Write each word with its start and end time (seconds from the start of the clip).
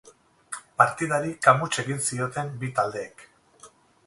Partidari 0.81 1.33
kamuts 1.49 1.71
ekin 1.85 2.01
zioten 2.09 2.51
bi 2.65 2.71
taldeek. 2.81 3.29